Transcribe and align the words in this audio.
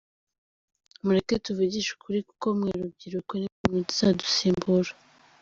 Mureke 1.03 1.35
tuvugishe 1.45 1.89
ukuri 1.93 2.19
kuko 2.29 2.47
mwe 2.57 2.71
rubyiruko 2.81 3.31
nimwe 3.39 3.61
muzadusimbura. 3.73 4.91